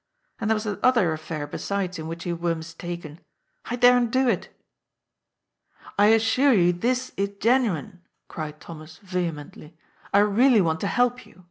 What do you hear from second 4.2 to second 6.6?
it."" I assure